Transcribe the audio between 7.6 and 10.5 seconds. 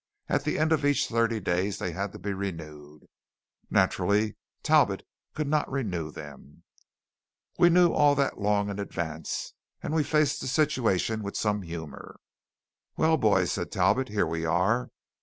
knew all that long in advance, and we faced the